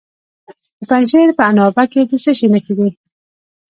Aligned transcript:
د 0.79 0.81
پنجشیر 0.89 1.29
په 1.37 1.43
عنابه 1.49 1.83
کې 1.91 2.01
د 2.09 2.11
څه 2.23 2.31
شي 2.37 2.47
نښې 2.53 2.73
دي؟ 2.77 2.89